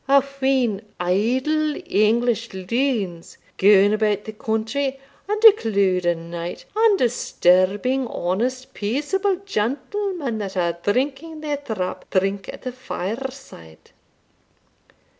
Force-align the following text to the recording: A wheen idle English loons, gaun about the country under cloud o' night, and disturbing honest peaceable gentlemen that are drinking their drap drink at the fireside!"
A 0.07 0.19
wheen 0.19 0.81
idle 0.99 1.75
English 1.85 2.53
loons, 2.55 3.37
gaun 3.57 3.93
about 3.93 4.25
the 4.25 4.31
country 4.31 4.99
under 5.29 5.51
cloud 5.51 6.07
o' 6.07 6.15
night, 6.15 6.65
and 6.75 6.97
disturbing 6.97 8.07
honest 8.07 8.73
peaceable 8.73 9.35
gentlemen 9.45 10.39
that 10.39 10.57
are 10.57 10.79
drinking 10.81 11.41
their 11.41 11.57
drap 11.57 12.09
drink 12.09 12.49
at 12.51 12.63
the 12.63 12.71
fireside!" 12.71 13.91